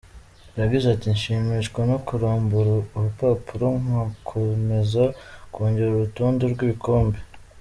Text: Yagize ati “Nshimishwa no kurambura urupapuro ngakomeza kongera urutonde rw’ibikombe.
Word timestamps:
Yagize 0.59 0.85
ati 0.95 1.07
“Nshimishwa 1.15 1.81
no 1.89 1.97
kurambura 2.07 2.69
urupapuro 2.97 3.67
ngakomeza 3.85 5.03
kongera 5.53 5.89
urutonde 5.93 6.43
rw’ibikombe. 6.55 7.19